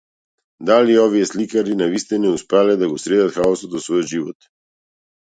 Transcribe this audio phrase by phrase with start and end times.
[0.67, 4.49] Дали овие сликари навистина успеале да го средат хаосот во својот живот?